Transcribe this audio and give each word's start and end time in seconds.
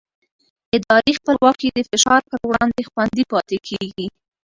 اداري 0.75 1.11
خپلواکي 1.19 1.67
د 1.75 1.79
فشار 1.89 2.21
پر 2.29 2.41
وړاندې 2.49 2.81
خوندي 2.89 3.23
پاتې 3.31 3.57
کېږي 3.67 4.07